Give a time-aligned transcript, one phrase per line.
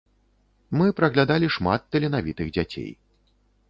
[0.79, 2.91] Мы праглядалі шмат таленавітых дзяцей.